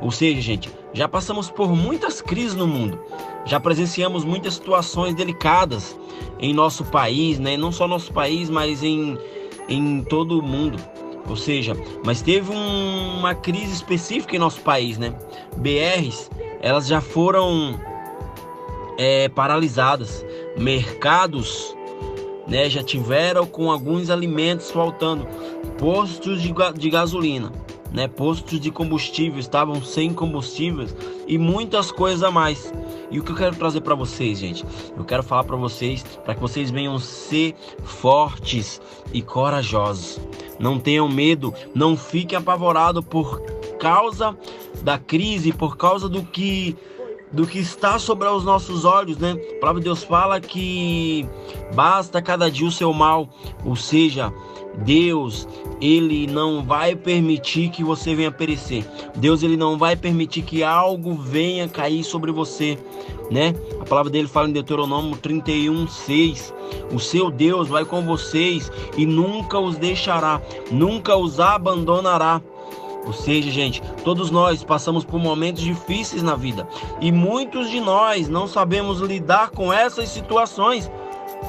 Ou 0.00 0.12
seja, 0.12 0.40
gente, 0.40 0.70
já 0.92 1.08
passamos 1.08 1.50
por 1.50 1.74
muitas 1.74 2.22
crises 2.22 2.54
no 2.54 2.68
mundo, 2.68 2.96
já 3.44 3.58
presenciamos 3.58 4.24
muitas 4.24 4.54
situações 4.54 5.16
delicadas 5.16 5.98
em 6.38 6.54
nosso 6.54 6.84
país, 6.84 7.40
né? 7.40 7.56
Não 7.56 7.72
só 7.72 7.88
nosso 7.88 8.12
país, 8.12 8.48
mas 8.48 8.84
em, 8.84 9.18
em 9.68 10.04
todo 10.04 10.38
o 10.38 10.42
mundo. 10.42 10.78
Ou 11.28 11.36
seja, 11.36 11.76
mas 12.04 12.22
teve 12.22 12.50
um, 12.50 13.18
uma 13.18 13.34
crise 13.34 13.72
específica 13.72 14.36
em 14.36 14.38
nosso 14.38 14.60
país, 14.60 14.96
né? 14.98 15.14
BRs, 15.56 16.30
elas 16.60 16.86
já 16.86 17.00
foram 17.00 17.80
é, 18.96 19.28
paralisadas, 19.28 20.24
mercados, 20.56 21.76
né, 22.46 22.70
já 22.70 22.82
tiveram 22.82 23.44
com 23.46 23.70
alguns 23.70 24.08
alimentos 24.08 24.70
faltando, 24.70 25.26
postos 25.78 26.40
de, 26.40 26.54
de 26.76 26.90
gasolina, 26.90 27.50
né, 27.96 28.06
postos 28.06 28.60
de 28.60 28.70
combustível 28.70 29.40
estavam 29.40 29.82
sem 29.82 30.12
combustíveis 30.12 30.94
e 31.26 31.38
muitas 31.38 31.90
coisas 31.90 32.22
a 32.22 32.30
mais. 32.30 32.70
E 33.10 33.18
o 33.18 33.24
que 33.24 33.32
eu 33.32 33.36
quero 33.36 33.56
trazer 33.56 33.80
para 33.80 33.94
vocês, 33.94 34.38
gente? 34.38 34.66
Eu 34.94 35.02
quero 35.02 35.22
falar 35.22 35.44
para 35.44 35.56
vocês 35.56 36.02
para 36.22 36.34
que 36.34 36.40
vocês 36.40 36.70
venham 36.70 36.98
ser 36.98 37.54
fortes 37.84 38.82
e 39.14 39.22
corajosos. 39.22 40.20
Não 40.58 40.78
tenham 40.78 41.08
medo, 41.08 41.54
não 41.74 41.96
fiquem 41.96 42.36
apavorados 42.36 43.02
por 43.02 43.40
causa 43.80 44.36
da 44.82 44.98
crise, 44.98 45.50
por 45.50 45.78
causa 45.78 46.06
do 46.06 46.22
que 46.22 46.76
do 47.36 47.46
que 47.46 47.58
está 47.58 47.98
sobre 47.98 48.26
os 48.26 48.44
nossos 48.44 48.86
olhos, 48.86 49.18
né? 49.18 49.36
A 49.56 49.60
palavra 49.60 49.80
de 49.80 49.84
Deus 49.84 50.02
fala 50.02 50.40
que 50.40 51.28
basta 51.74 52.22
cada 52.22 52.50
dia 52.50 52.66
o 52.66 52.72
seu 52.72 52.94
mal, 52.94 53.28
ou 53.62 53.76
seja, 53.76 54.32
Deus, 54.78 55.46
ele 55.78 56.26
não 56.26 56.64
vai 56.64 56.96
permitir 56.96 57.68
que 57.68 57.84
você 57.84 58.14
venha 58.14 58.32
perecer. 58.32 58.86
Deus, 59.16 59.42
ele 59.42 59.56
não 59.56 59.76
vai 59.76 59.94
permitir 59.94 60.42
que 60.42 60.62
algo 60.62 61.14
venha 61.14 61.68
cair 61.68 62.02
sobre 62.02 62.32
você, 62.32 62.78
né? 63.30 63.54
A 63.80 63.84
palavra 63.84 64.10
dele 64.10 64.28
fala 64.28 64.48
em 64.48 64.52
Deuteronômio 64.52 65.16
31, 65.18 65.86
6. 65.86 66.54
O 66.90 66.98
seu 66.98 67.30
Deus 67.30 67.68
vai 67.68 67.84
com 67.84 68.00
vocês 68.02 68.72
e 68.96 69.04
nunca 69.04 69.58
os 69.58 69.76
deixará, 69.76 70.40
nunca 70.70 71.14
os 71.16 71.38
abandonará. 71.38 72.40
Ou 73.06 73.12
seja, 73.12 73.50
gente, 73.50 73.80
todos 74.04 74.30
nós 74.30 74.64
passamos 74.64 75.04
por 75.04 75.20
momentos 75.20 75.62
difíceis 75.62 76.22
na 76.22 76.34
vida 76.34 76.68
e 77.00 77.12
muitos 77.12 77.70
de 77.70 77.80
nós 77.80 78.28
não 78.28 78.46
sabemos 78.46 79.00
lidar 79.00 79.50
com 79.50 79.72
essas 79.72 80.08
situações 80.08 80.90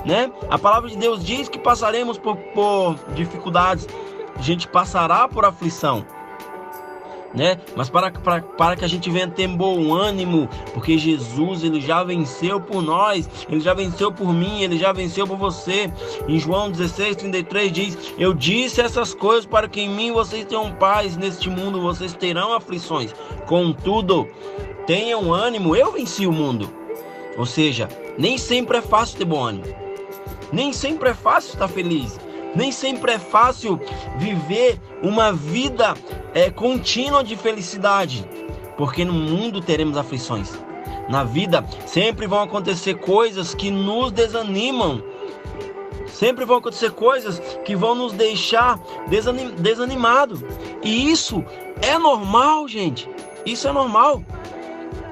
né? 0.06 0.32
A 0.50 0.58
palavra 0.58 0.90
de 0.90 0.98
Deus 0.98 1.24
diz 1.24 1.50
que 1.50 1.60
passaremos 1.60 2.18
por, 2.18 2.36
por 2.38 2.96
dificuldades, 3.14 3.88
a 4.36 4.42
gente 4.42 4.68
passará 4.68 5.28
por 5.28 5.46
aflição. 5.46 6.06
Né? 7.38 7.60
Mas 7.76 7.88
para, 7.88 8.10
para, 8.10 8.42
para 8.42 8.76
que 8.76 8.84
a 8.84 8.88
gente 8.88 9.12
venha 9.12 9.28
ter 9.28 9.48
bom 9.48 9.94
ânimo, 9.94 10.50
porque 10.74 10.98
Jesus 10.98 11.64
ele 11.64 11.80
já 11.80 12.04
venceu 12.04 12.60
por 12.60 12.82
nós, 12.82 13.30
ele 13.48 13.60
já 13.60 13.76
venceu 13.76 14.12
por 14.12 14.34
mim, 14.34 14.64
ele 14.64 14.76
já 14.76 14.92
venceu 14.92 15.28
por 15.28 15.38
você. 15.38 15.88
Em 16.28 16.40
João 16.40 16.72
16, 16.72 17.16
33 17.18 17.72
diz: 17.72 17.98
Eu 18.18 18.34
disse 18.34 18.82
essas 18.82 19.14
coisas 19.14 19.46
para 19.46 19.68
que 19.68 19.82
em 19.82 19.90
mim 19.90 20.12
vocês 20.12 20.46
tenham 20.46 20.72
paz, 20.72 21.16
neste 21.16 21.48
mundo 21.48 21.80
vocês 21.80 22.12
terão 22.16 22.54
aflições. 22.54 23.14
Contudo, 23.46 24.28
tenham 24.88 25.32
ânimo, 25.32 25.76
eu 25.76 25.92
venci 25.92 26.26
o 26.26 26.32
mundo. 26.32 26.68
Ou 27.38 27.46
seja, 27.46 27.88
nem 28.18 28.40
sempre 28.40 28.80
é 28.80 28.82
fácil 28.82 29.20
ter 29.20 29.26
bom 29.26 29.44
ânimo. 29.44 29.68
Nem 30.52 30.74
sempre 30.74 31.10
é 31.10 31.14
fácil 31.14 31.54
estar 31.54 31.68
feliz. 31.68 32.20
Nem 32.56 32.72
sempre 32.72 33.14
é 33.14 33.20
fácil 33.20 33.80
viver 34.18 34.80
uma 35.02 35.32
vida 35.32 35.94
é, 36.34 36.50
contínua 36.50 37.24
de 37.24 37.36
felicidade. 37.36 38.28
Porque 38.78 39.04
no 39.04 39.14
mundo 39.14 39.62
teremos 39.62 39.98
aflições. 39.98 40.58
Na 41.10 41.24
vida 41.24 41.66
sempre 41.86 42.28
vão 42.28 42.42
acontecer 42.42 42.96
coisas 42.96 43.56
que 43.56 43.72
nos 43.72 44.12
desanimam. 44.12 45.02
Sempre 46.08 46.46
vão 46.46 46.58
acontecer 46.58 46.92
coisas 46.92 47.40
que 47.64 47.76
vão 47.76 47.96
nos 47.96 48.14
deixar 48.14 48.80
desanim 49.08 49.52
desanimados. 49.52 50.42
E 50.84 51.12
isso 51.12 51.44
é 51.82 51.98
normal, 51.98 52.68
gente. 52.68 53.10
Isso 53.46 53.68
é 53.68 53.72
normal. 53.72 54.24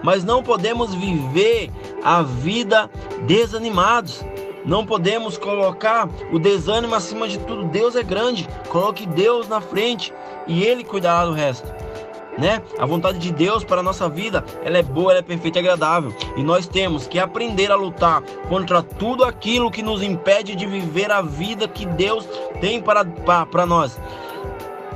Mas 0.03 0.23
não 0.23 0.43
podemos 0.43 0.93
viver 0.93 1.71
a 2.03 2.21
vida 2.21 2.89
desanimados. 3.25 4.23
Não 4.65 4.85
podemos 4.85 5.37
colocar 5.37 6.09
o 6.31 6.39
desânimo 6.39 6.95
acima 6.95 7.27
de 7.27 7.37
tudo. 7.39 7.65
Deus 7.65 7.95
é 7.95 8.03
grande. 8.03 8.47
Coloque 8.69 9.05
Deus 9.05 9.47
na 9.47 9.61
frente 9.61 10.13
e 10.47 10.63
Ele 10.63 10.83
cuidará 10.83 11.25
do 11.25 11.33
resto. 11.33 11.73
Né? 12.37 12.61
A 12.77 12.85
vontade 12.85 13.17
de 13.17 13.31
Deus 13.31 13.63
para 13.63 13.79
a 13.79 13.83
nossa 13.83 14.09
vida, 14.09 14.43
ela 14.63 14.77
é 14.77 14.83
boa, 14.83 15.11
ela 15.11 15.19
é 15.19 15.23
perfeita 15.23 15.59
e 15.59 15.61
agradável. 15.61 16.13
E 16.35 16.43
nós 16.43 16.67
temos 16.67 17.07
que 17.07 17.17
aprender 17.17 17.71
a 17.71 17.75
lutar 17.75 18.21
contra 18.49 18.81
tudo 18.81 19.23
aquilo 19.23 19.71
que 19.71 19.81
nos 19.81 20.03
impede 20.03 20.53
de 20.53 20.65
viver 20.65 21.11
a 21.11 21.21
vida 21.21 21.65
que 21.65 21.85
Deus 21.85 22.27
tem 22.59 22.81
para, 22.81 23.05
para, 23.05 23.45
para 23.45 23.65
nós. 23.65 23.97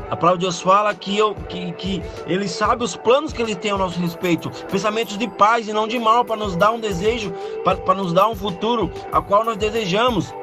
A 0.09 0.15
palavra 0.15 0.39
de 0.39 0.45
Deus 0.45 0.59
fala 0.59 0.93
que, 0.93 1.17
eu, 1.17 1.35
que, 1.35 1.71
que 1.73 2.01
Ele 2.25 2.47
sabe 2.47 2.83
os 2.83 2.95
planos 2.95 3.31
que 3.31 3.41
Ele 3.41 3.55
tem 3.55 3.71
ao 3.71 3.77
nosso 3.77 3.99
respeito, 3.99 4.49
pensamentos 4.71 5.17
de 5.17 5.27
paz 5.27 5.67
e 5.67 5.73
não 5.73 5.87
de 5.87 5.99
mal, 5.99 6.25
para 6.25 6.35
nos 6.35 6.55
dar 6.55 6.71
um 6.71 6.79
desejo, 6.79 7.31
para 7.63 7.95
nos 7.95 8.11
dar 8.11 8.27
um 8.27 8.35
futuro 8.35 8.91
a 9.11 9.21
qual 9.21 9.43
nós 9.43 9.57
desejamos. 9.57 10.33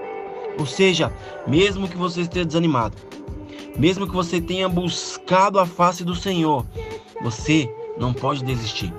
Ou 0.59 0.67
seja, 0.67 1.13
mesmo 1.47 1.89
que 1.89 1.97
você 1.97 2.23
esteja 2.23 2.47
desanimado, 2.47 2.97
mesmo 3.77 4.07
que 4.07 4.15
você 4.15 4.41
tenha 4.41 4.69
buscado 4.69 5.59
a 5.59 5.67
face 5.67 6.05
do 6.05 6.15
Senhor, 6.15 6.65
você 7.21 7.71
não 7.99 8.13
pode 8.13 8.45
desistir. 8.45 8.93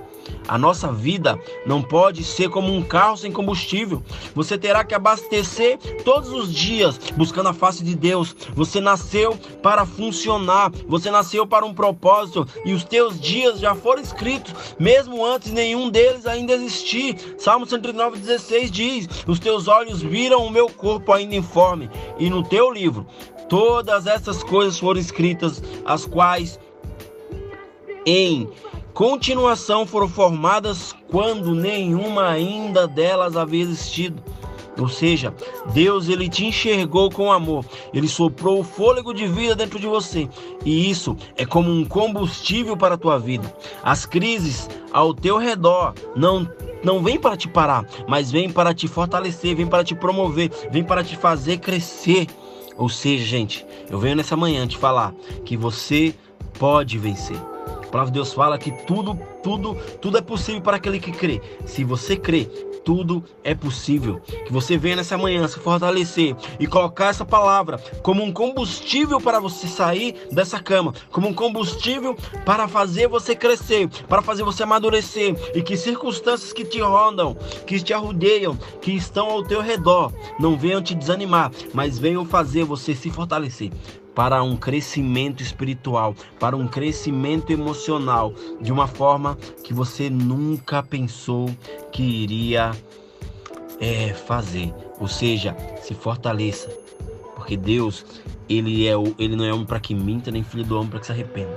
A 0.47 0.57
nossa 0.57 0.91
vida 0.91 1.39
não 1.65 1.81
pode 1.81 2.23
ser 2.23 2.49
como 2.49 2.73
um 2.73 2.81
carro 2.81 3.17
sem 3.17 3.31
combustível. 3.31 4.01
Você 4.33 4.57
terá 4.57 4.83
que 4.83 4.95
abastecer 4.95 5.77
todos 6.03 6.31
os 6.31 6.53
dias 6.53 6.97
buscando 7.15 7.49
a 7.49 7.53
face 7.53 7.83
de 7.83 7.95
Deus. 7.95 8.35
Você 8.55 8.79
nasceu 8.79 9.37
para 9.61 9.85
funcionar, 9.85 10.71
você 10.87 11.11
nasceu 11.11 11.45
para 11.45 11.65
um 11.65 11.73
propósito 11.73 12.47
e 12.63 12.73
os 12.73 12.83
teus 12.83 13.19
dias 13.19 13.59
já 13.59 13.75
foram 13.75 14.01
escritos, 14.01 14.53
mesmo 14.79 15.25
antes 15.25 15.51
nenhum 15.51 15.89
deles 15.89 16.25
ainda 16.25 16.53
existir. 16.53 17.35
Salmo 17.37 17.65
109:16 17.65 18.71
diz: 18.71 19.07
"Os 19.27 19.39
teus 19.39 19.67
olhos 19.67 20.01
viram 20.01 20.45
o 20.45 20.51
meu 20.51 20.69
corpo 20.69 21.11
ainda 21.11 21.35
informe, 21.35 21.89
e 22.17 22.29
no 22.29 22.43
teu 22.43 22.71
livro 22.71 23.05
todas 23.49 24.07
essas 24.07 24.43
coisas 24.43 24.77
foram 24.77 24.99
escritas, 24.99 25.61
as 25.85 26.05
quais 26.05 26.59
em 28.05 28.49
continuação 28.97 29.85
foram 29.85 30.09
formadas 30.09 30.91
quando 31.11 31.53
nenhuma 31.53 32.27
ainda 32.27 32.87
delas 32.87 33.37
havia 33.37 33.61
existido. 33.61 34.23
Ou 34.75 34.89
seja, 34.89 35.31
Deus 35.71 36.09
ele 36.09 36.27
te 36.27 36.47
enxergou 36.47 37.11
com 37.11 37.31
amor. 37.31 37.63
Ele 37.93 38.07
soprou 38.07 38.59
o 38.59 38.63
fôlego 38.63 39.13
de 39.13 39.27
vida 39.27 39.55
dentro 39.55 39.79
de 39.79 39.85
você. 39.85 40.27
E 40.65 40.89
isso 40.89 41.15
é 41.35 41.45
como 41.45 41.69
um 41.69 41.85
combustível 41.85 42.75
para 42.75 42.95
a 42.95 42.97
tua 42.97 43.19
vida. 43.19 43.55
As 43.83 44.03
crises 44.03 44.67
ao 44.91 45.13
teu 45.13 45.37
redor 45.37 45.93
não 46.15 46.49
não 46.83 47.03
vem 47.03 47.19
para 47.19 47.37
te 47.37 47.47
parar, 47.47 47.85
mas 48.07 48.31
vem 48.31 48.49
para 48.49 48.73
te 48.73 48.87
fortalecer, 48.87 49.55
vem 49.55 49.67
para 49.67 49.83
te 49.83 49.93
promover, 49.93 50.49
vem 50.71 50.83
para 50.83 51.03
te 51.03 51.15
fazer 51.15 51.59
crescer. 51.59 52.25
Ou 52.75 52.89
seja, 52.89 53.23
gente, 53.23 53.63
eu 53.91 53.99
venho 53.99 54.15
nessa 54.15 54.35
manhã 54.35 54.65
te 54.65 54.77
falar 54.77 55.13
que 55.45 55.55
você 55.55 56.15
pode 56.57 56.97
vencer. 56.97 57.37
A 57.87 57.89
palavra 57.89 58.11
de 58.11 58.15
Deus 58.15 58.33
fala 58.33 58.57
que 58.57 58.71
tudo, 58.85 59.17
tudo, 59.43 59.75
tudo 60.01 60.17
é 60.17 60.21
possível 60.21 60.61
para 60.61 60.77
aquele 60.77 60.99
que 60.99 61.11
crê. 61.11 61.41
Se 61.65 61.83
você 61.83 62.15
crê, 62.15 62.49
tudo 62.87 63.21
é 63.43 63.53
possível. 63.53 64.21
Que 64.45 64.53
você 64.53 64.77
venha 64.77 64.95
nessa 64.95 65.17
manhã 65.17 65.45
se 65.45 65.59
fortalecer 65.59 66.33
e 66.57 66.65
colocar 66.65 67.07
essa 67.07 67.25
palavra 67.25 67.77
como 68.01 68.23
um 68.23 68.31
combustível 68.31 69.19
para 69.19 69.41
você 69.41 69.67
sair 69.67 70.15
dessa 70.31 70.57
cama, 70.57 70.93
como 71.11 71.27
um 71.27 71.33
combustível 71.33 72.15
para 72.45 72.65
fazer 72.65 73.09
você 73.09 73.35
crescer, 73.35 73.89
para 74.07 74.21
fazer 74.21 74.43
você 74.43 74.63
amadurecer 74.63 75.35
e 75.53 75.61
que 75.61 75.75
circunstâncias 75.75 76.53
que 76.53 76.63
te 76.63 76.79
rondam, 76.79 77.35
que 77.65 77.77
te 77.81 77.93
arrudeiam, 77.93 78.57
que 78.81 78.93
estão 78.93 79.29
ao 79.31 79.43
teu 79.43 79.59
redor, 79.61 80.13
não 80.39 80.57
venham 80.57 80.81
te 80.81 80.95
desanimar, 80.95 81.51
mas 81.73 81.99
venham 81.99 82.23
fazer 82.23 82.63
você 82.63 82.95
se 82.95 83.09
fortalecer 83.09 83.69
para 84.17 84.41
um 84.41 84.55
crescimento 84.55 85.43
espiritual, 85.43 86.15
para 86.39 86.55
um 86.55 86.67
crescimento 86.67 87.51
emocional, 87.51 88.33
de 88.59 88.71
uma 88.71 88.87
forma 88.87 89.26
que 89.63 89.73
você 89.73 90.09
nunca 90.09 90.83
pensou 90.83 91.49
que 91.91 92.03
iria 92.03 92.71
é, 93.79 94.13
fazer. 94.13 94.73
Ou 94.99 95.07
seja, 95.07 95.55
se 95.81 95.93
fortaleça, 95.93 96.69
porque 97.35 97.57
Deus 97.57 98.05
ele 98.49 98.87
é 98.87 98.93
ele 99.17 99.35
não 99.35 99.45
é 99.45 99.53
um 99.53 99.65
para 99.65 99.79
que 99.79 99.93
minta 99.93 100.31
nem 100.31 100.43
filho 100.43 100.63
do 100.63 100.77
homem 100.77 100.89
para 100.89 100.99
que 100.99 101.05
se 101.05 101.11
arrependa. 101.11 101.55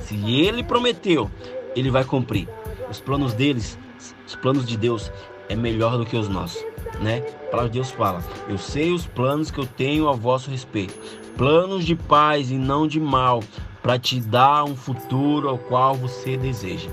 Se 0.00 0.14
Ele 0.14 0.62
prometeu, 0.62 1.30
Ele 1.74 1.90
vai 1.90 2.04
cumprir. 2.04 2.48
Os 2.88 3.00
planos 3.00 3.34
deles, 3.34 3.78
os 4.26 4.36
planos 4.36 4.64
de 4.64 4.76
Deus 4.76 5.10
é 5.48 5.56
melhor 5.56 5.98
do 5.98 6.06
que 6.06 6.16
os 6.16 6.28
nossos, 6.28 6.64
né? 7.00 7.18
A 7.46 7.50
palavra 7.50 7.70
de 7.70 7.78
Deus 7.78 7.90
fala: 7.90 8.22
Eu 8.48 8.56
sei 8.56 8.92
os 8.92 9.06
planos 9.06 9.50
que 9.50 9.58
eu 9.58 9.66
tenho 9.66 10.08
a 10.08 10.12
vosso 10.12 10.50
respeito, 10.50 10.94
planos 11.36 11.84
de 11.84 11.94
paz 11.96 12.50
e 12.50 12.54
não 12.54 12.86
de 12.86 13.00
mal, 13.00 13.42
para 13.88 13.98
te 13.98 14.20
dar 14.20 14.64
um 14.64 14.76
futuro 14.76 15.48
ao 15.48 15.56
qual 15.56 15.94
você 15.94 16.36
deseja. 16.36 16.90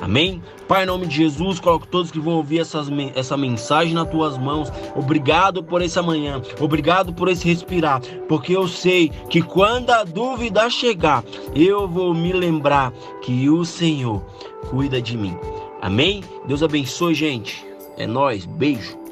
Amém? 0.00 0.40
Pai, 0.68 0.84
em 0.84 0.86
nome 0.86 1.04
de 1.08 1.16
Jesus, 1.16 1.58
coloco 1.58 1.88
todos 1.88 2.12
que 2.12 2.20
vão 2.20 2.34
ouvir 2.34 2.60
essas, 2.60 2.86
essa 3.16 3.36
mensagem 3.36 3.94
nas 3.94 4.08
tuas 4.08 4.38
mãos. 4.38 4.72
Obrigado 4.94 5.60
por 5.60 5.82
essa 5.82 6.00
manhã, 6.04 6.40
obrigado 6.60 7.12
por 7.12 7.26
esse 7.28 7.48
respirar, 7.48 8.00
porque 8.28 8.56
eu 8.56 8.68
sei 8.68 9.08
que 9.28 9.42
quando 9.42 9.90
a 9.90 10.04
dúvida 10.04 10.70
chegar, 10.70 11.24
eu 11.52 11.88
vou 11.88 12.14
me 12.14 12.32
lembrar 12.32 12.92
que 13.22 13.50
o 13.50 13.64
Senhor 13.64 14.24
cuida 14.70 15.02
de 15.02 15.18
mim. 15.18 15.36
Amém? 15.82 16.22
Deus 16.46 16.62
abençoe, 16.62 17.12
gente. 17.12 17.66
É 17.96 18.06
nós. 18.06 18.46
Beijo. 18.46 19.05